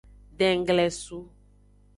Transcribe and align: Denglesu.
Denglesu. 0.39 1.19